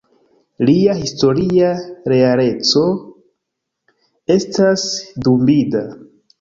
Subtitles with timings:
[0.69, 1.67] Lia historia
[2.15, 2.83] realeco
[4.41, 4.89] estas
[5.31, 5.87] dubinda.